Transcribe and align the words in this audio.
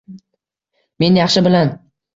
Men 1.05 1.21
yaxshi 1.23 1.47
bilan– 1.51 1.75